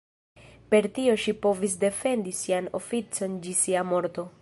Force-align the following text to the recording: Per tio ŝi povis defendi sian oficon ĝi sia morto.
Per 0.73 0.87
tio 0.95 1.13
ŝi 1.25 1.35
povis 1.43 1.77
defendi 1.85 2.35
sian 2.41 2.73
oficon 2.81 3.41
ĝi 3.45 3.59
sia 3.65 3.89
morto. 3.97 4.31